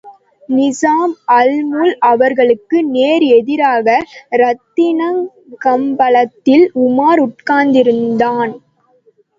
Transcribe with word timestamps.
Nizam 0.49 1.11
al Mulk 1.31 1.99
அவர்களுக்கு 2.09 2.77
நேர் 2.87 3.25
எதிராக 3.37 3.87
ரத்தினக்கம்பளத்தில் 4.41 5.15
உமார் 6.79 7.21
உட்கார்ந்திருந்தான். 7.21 8.53